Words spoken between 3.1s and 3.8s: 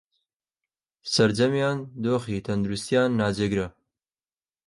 ناجێگرە